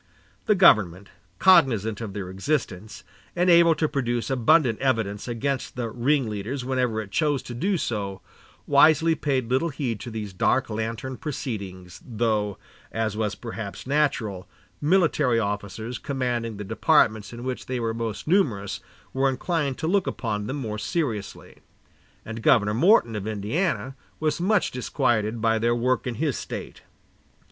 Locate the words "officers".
15.37-15.99